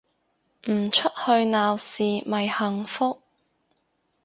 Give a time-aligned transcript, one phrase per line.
[0.67, 3.21] 唔出去鬧事咪幸福